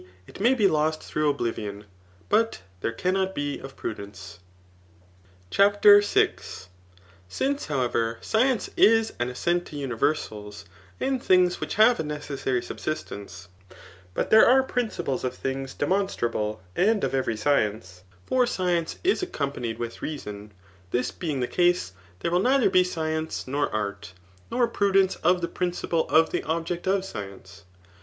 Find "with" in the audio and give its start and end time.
19.77-20.01